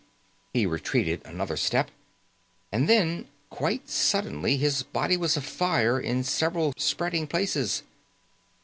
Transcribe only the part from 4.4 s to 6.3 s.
his body was afire in